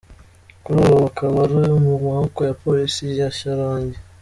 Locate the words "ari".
1.45-1.55